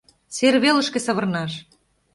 —Сер 0.35 0.55
велышке 0.63 0.99
савырнаш! 1.05 1.53